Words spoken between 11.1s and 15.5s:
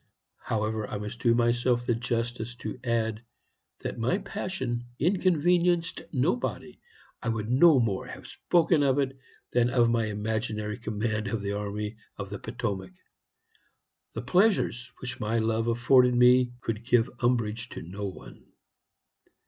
of the army of the Potomac. The pleasures which my